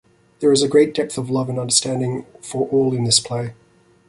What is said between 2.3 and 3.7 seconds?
for all in this play.